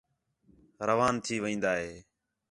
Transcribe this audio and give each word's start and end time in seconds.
روان 0.87 1.13
تھی 1.23 1.35
وین٘دا 1.43 1.71
ہِے 1.81 1.93